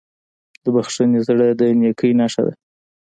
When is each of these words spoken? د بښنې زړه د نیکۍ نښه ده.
د 0.63 0.65
بښنې 0.73 1.19
زړه 1.27 1.47
د 1.59 1.61
نیکۍ 1.79 2.11
نښه 2.19 2.41
ده. 2.47 2.53